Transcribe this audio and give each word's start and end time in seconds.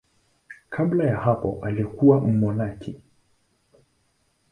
Kabla 0.69 1.05
ya 1.05 1.17
hapo 1.17 1.59
alikuwa 1.63 2.19
mmonaki. 2.21 3.01